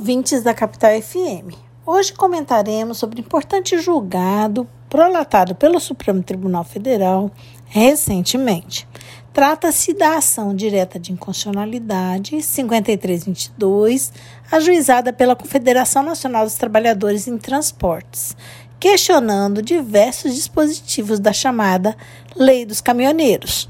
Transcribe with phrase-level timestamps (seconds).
[0.00, 1.54] ouvintes da Capital FM.
[1.84, 7.30] Hoje comentaremos sobre importante julgado prolatado pelo Supremo Tribunal Federal
[7.66, 8.88] recentemente.
[9.30, 14.10] Trata-se da ação direta de inconstitucionalidade 5322,
[14.50, 18.34] ajuizada pela Confederação Nacional dos Trabalhadores em Transportes,
[18.80, 21.94] questionando diversos dispositivos da chamada
[22.34, 23.68] Lei dos Caminhoneiros.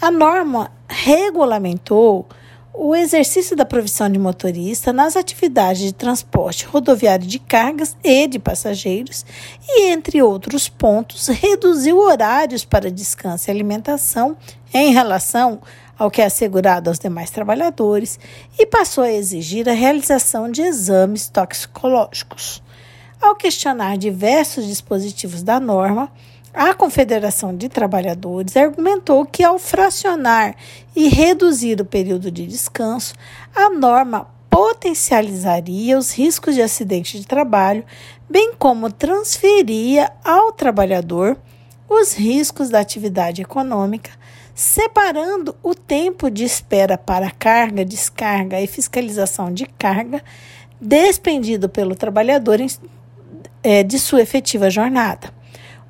[0.00, 2.24] A norma regulamentou
[2.78, 8.38] o exercício da profissão de motorista nas atividades de transporte rodoviário de cargas e de
[8.38, 9.24] passageiros
[9.66, 14.36] e, entre outros pontos, reduziu horários para descanso e alimentação
[14.74, 15.58] em relação
[15.98, 18.20] ao que é assegurado aos demais trabalhadores
[18.58, 22.62] e passou a exigir a realização de exames toxicológicos.
[23.18, 26.12] Ao questionar diversos dispositivos da norma,
[26.56, 30.56] a Confederação de Trabalhadores argumentou que, ao fracionar
[30.96, 33.14] e reduzir o período de descanso,
[33.54, 37.84] a norma potencializaria os riscos de acidente de trabalho,
[38.26, 41.36] bem como transferia ao trabalhador
[41.90, 44.12] os riscos da atividade econômica,
[44.54, 50.24] separando o tempo de espera para carga, descarga e fiscalização de carga
[50.80, 52.58] despendido pelo trabalhador
[53.62, 55.35] é, de sua efetiva jornada.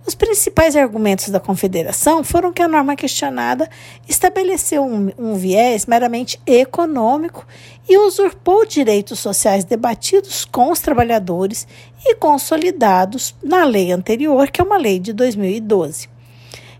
[0.06, 3.68] Os principais argumentos da Confederação foram que a norma questionada
[4.08, 7.44] estabeleceu um, um, viés meramente econômico
[7.88, 11.66] e usurpou direitos sociais debatidos com os trabalhadores
[12.04, 16.08] e consolidados na lei anterior, que é uma lei de 2012,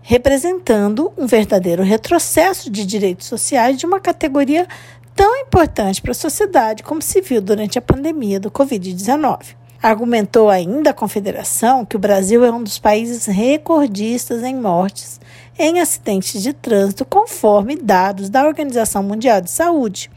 [0.01, 4.65] representando um verdadeiro retrocesso de direitos sociais de uma categoria
[5.13, 9.66] tão importante para a sociedade como se viu durante a pandemia do Covid-19.
[9.81, 15.19] Argumentou ainda a Confederação que o Brasil é um dos países recordistas em mortes
[15.57, 20.09] em acidentes de trânsito, conforme dados da Organização Mundial de Saúde,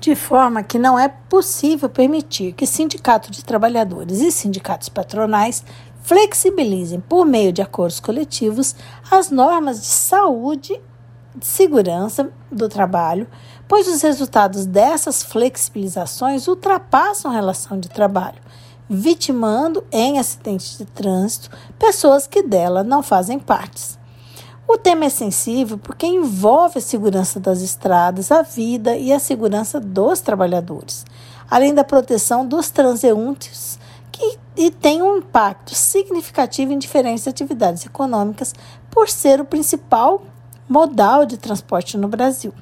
[0.00, 5.64] de forma que não é possível permitir que sindicatos de trabalhadores e sindicatos patronais
[6.02, 8.76] flexibilizem, por meio de acordos coletivos,
[9.10, 13.26] as normas de saúde e segurança do trabalho,
[13.66, 18.45] pois os resultados dessas flexibilizações ultrapassam a relação de trabalho
[18.88, 23.98] vitimando em acidentes de trânsito pessoas que dela não fazem parte.
[24.68, 29.78] O tema é sensível porque envolve a segurança das estradas, a vida e a segurança
[29.78, 31.04] dos trabalhadores,
[31.48, 33.78] além da proteção dos transeuntes,
[34.10, 38.54] que e tem um impacto significativo em diferentes atividades econômicas
[38.90, 40.22] por ser o principal
[40.68, 42.52] modal de transporte no Brasil.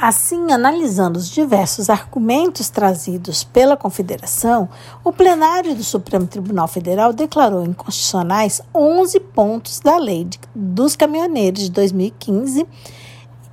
[0.00, 4.68] Assim, analisando os diversos argumentos trazidos pela Confederação,
[5.02, 11.64] o plenário do Supremo Tribunal Federal declarou inconstitucionais 11 pontos da Lei de, dos Caminhoneiros
[11.64, 12.64] de 2015,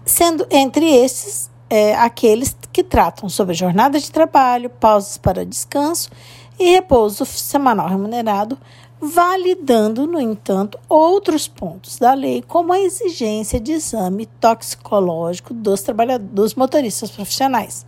[0.05, 6.11] sendo entre esses é, aqueles que tratam sobre jornada de trabalho, pausas para descanso
[6.59, 8.55] e repouso semanal remunerado,
[9.01, 15.83] validando, no entanto, outros pontos da lei, como a exigência de exame toxicológico dos,
[16.31, 17.85] dos motoristas profissionais.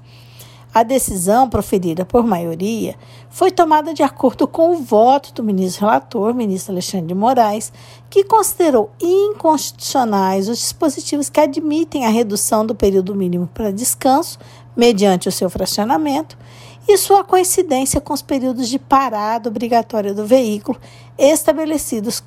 [0.73, 2.95] A decisão, proferida por maioria,
[3.29, 7.72] foi tomada de acordo com o voto do ministro relator, ministro Alexandre de Moraes,
[8.09, 14.38] que considerou inconstitucionais os dispositivos que admitem a redução do período mínimo para descanso,
[14.75, 16.38] mediante o seu fracionamento,
[16.87, 20.79] e sua coincidência com os períodos de parada obrigatória do veículo
[21.17, 22.23] estabelecidos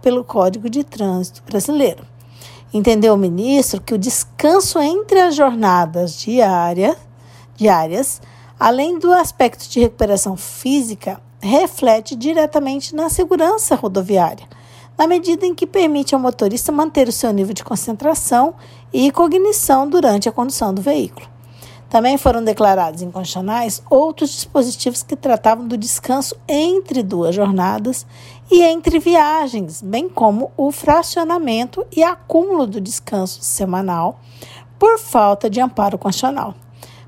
[0.00, 2.04] pelo Código de Trânsito Brasileiro.
[2.74, 6.96] Entendeu o ministro que o descanso entre as jornadas diária,
[7.54, 8.20] diárias,
[8.58, 14.46] além do aspecto de recuperação física, reflete diretamente na segurança rodoviária,
[14.96, 18.54] na medida em que permite ao motorista manter o seu nível de concentração
[18.92, 21.31] e cognição durante a condução do veículo.
[21.92, 28.06] Também foram declarados inconstitucionais outros dispositivos que tratavam do descanso entre duas jornadas
[28.50, 34.18] e entre viagens, bem como o fracionamento e acúmulo do descanso semanal
[34.78, 36.54] por falta de amparo constitucional.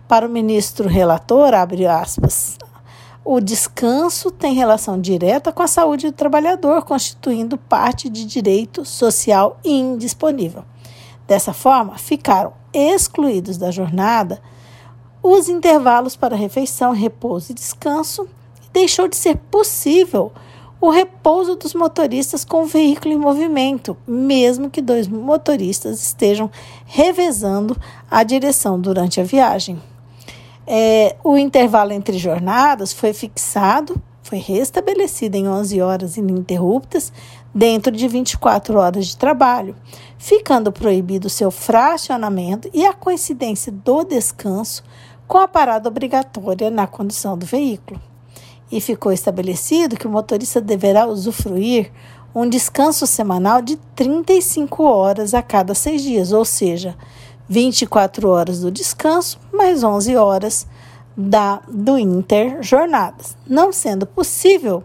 [0.07, 2.59] Para o ministro relator, abre aspas,
[3.25, 9.59] o descanso tem relação direta com a saúde do trabalhador, constituindo parte de direito social
[9.65, 10.63] indisponível.
[11.27, 14.43] Dessa forma, ficaram excluídos da jornada
[15.27, 18.29] os intervalos para refeição, repouso e descanso,
[18.63, 20.31] e deixou de ser possível
[20.79, 26.51] o repouso dos motoristas com o veículo em movimento, mesmo que dois motoristas estejam
[26.85, 27.75] revezando
[28.11, 29.81] a direção durante a viagem.
[30.67, 37.11] É, o intervalo entre jornadas foi fixado, foi restabelecido em 11 horas ininterruptas,
[37.55, 39.75] dentro de 24 horas de trabalho,
[40.19, 44.83] ficando proibido seu fracionamento e a coincidência do descanso
[45.27, 48.01] com a parada obrigatória na condução do veículo.
[48.71, 51.91] E ficou estabelecido que o motorista deverá usufruir
[52.35, 56.97] um descanso semanal de 35 horas a cada seis dias, ou seja,
[57.49, 60.67] 24 horas do descanso mais 11 horas
[61.17, 64.83] da do interjornadas, não sendo possível,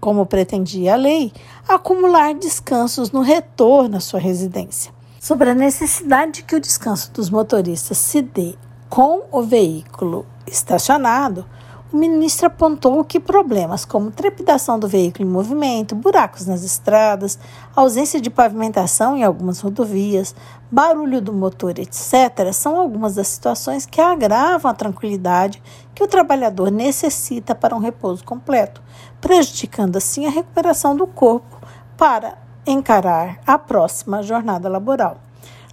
[0.00, 1.32] como pretendia a lei,
[1.68, 4.92] acumular descansos no retorno à sua residência.
[5.20, 8.54] Sobre a necessidade de que o descanso dos motoristas se dê
[8.90, 11.46] com o veículo estacionado,
[11.92, 17.38] o ministro apontou que problemas como trepidação do veículo em movimento, buracos nas estradas,
[17.74, 20.34] ausência de pavimentação em algumas rodovias,
[20.70, 25.62] barulho do motor, etc., são algumas das situações que agravam a tranquilidade
[25.94, 28.82] que o trabalhador necessita para um repouso completo,
[29.20, 31.60] prejudicando assim a recuperação do corpo
[31.96, 35.29] para encarar a próxima jornada laboral.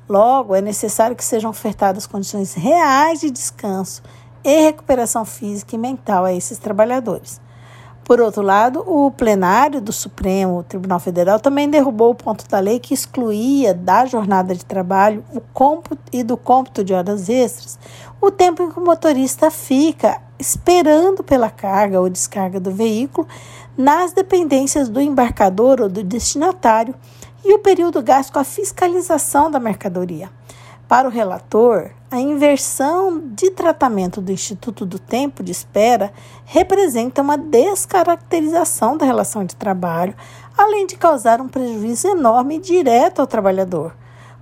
[0.09, 4.01] Logo, é necessário que sejam ofertadas condições reais de descanso
[4.43, 7.41] e recuperação física e mental a esses trabalhadores.
[8.05, 12.79] Por outro lado, o plenário do Supremo Tribunal Federal também derrubou o ponto da lei
[12.79, 17.77] que excluía da jornada de trabalho o cômputo e do cômputo de horas extras
[18.21, 23.27] o tempo em que o motorista fica esperando pela carga ou descarga do veículo
[23.75, 26.95] nas dependências do embarcador ou do destinatário
[27.43, 30.29] e o período gasto com a fiscalização da mercadoria.
[30.87, 36.13] Para o relator, a inversão de tratamento do Instituto do Tempo de Espera
[36.45, 40.15] representa uma descaracterização da relação de trabalho,
[40.57, 43.93] além de causar um prejuízo enorme direto ao trabalhador,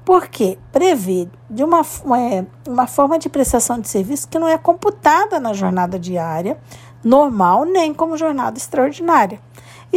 [0.06, 5.40] porque prevê de uma, uma, uma forma de prestação de serviço que não é computada
[5.40, 6.58] na jornada diária
[7.04, 9.40] normal nem como jornada extraordinária,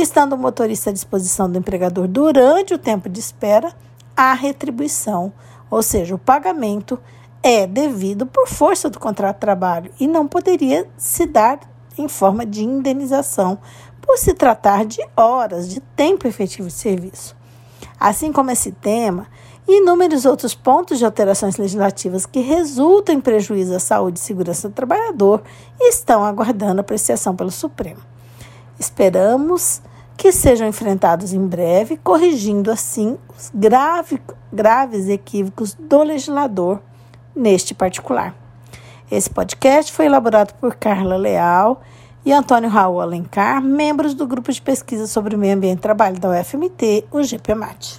[0.01, 3.73] estando o motorista à disposição do empregador durante o tempo de espera,
[4.17, 5.33] a retribuição
[5.71, 6.99] ou seja, o pagamento
[7.43, 11.61] é devido por força do contrato de trabalho e não poderia se dar
[11.97, 13.59] em forma de indenização
[14.01, 17.37] por se tratar de horas de tempo efetivo de serviço.
[18.01, 19.27] Assim como esse tema,
[19.67, 24.75] inúmeros outros pontos de alterações legislativas que resultam em prejuízo à saúde e segurança do
[24.75, 25.43] trabalhador
[25.81, 28.01] estão aguardando apreciação pelo Supremo.
[28.79, 29.83] Esperamos
[30.17, 34.21] que sejam enfrentados em breve, corrigindo assim os grave,
[34.53, 36.81] graves equívocos do legislador
[37.35, 38.35] neste particular.
[39.11, 41.81] Esse podcast foi elaborado por Carla Leal
[42.27, 46.19] e Antônio Raul Alencar, membros do grupo de pesquisa sobre o meio ambiente e trabalho
[46.19, 47.97] da UFMT, o GPMAT.